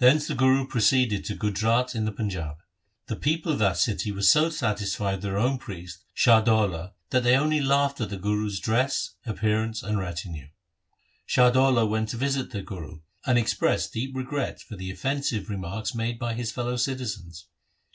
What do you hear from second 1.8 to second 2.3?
in the